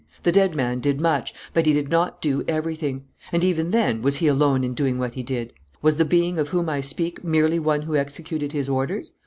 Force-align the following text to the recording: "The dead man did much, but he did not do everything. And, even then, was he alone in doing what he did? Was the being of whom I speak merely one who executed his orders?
"The 0.23 0.31
dead 0.31 0.55
man 0.55 0.79
did 0.79 0.99
much, 0.99 1.31
but 1.53 1.67
he 1.67 1.73
did 1.73 1.89
not 1.89 2.23
do 2.23 2.43
everything. 2.47 3.03
And, 3.31 3.43
even 3.43 3.69
then, 3.69 4.01
was 4.01 4.15
he 4.17 4.25
alone 4.25 4.63
in 4.63 4.73
doing 4.73 4.97
what 4.97 5.13
he 5.13 5.21
did? 5.21 5.53
Was 5.83 5.97
the 5.97 6.05
being 6.05 6.39
of 6.39 6.47
whom 6.49 6.69
I 6.69 6.81
speak 6.81 7.23
merely 7.23 7.59
one 7.59 7.83
who 7.83 7.95
executed 7.95 8.51
his 8.51 8.67
orders? 8.67 9.11